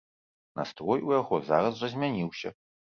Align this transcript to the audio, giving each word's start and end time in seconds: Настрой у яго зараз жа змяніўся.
Настрой 0.59 1.05
у 1.11 1.15
яго 1.19 1.41
зараз 1.53 1.73
жа 1.85 1.95
змяніўся. 1.95 2.59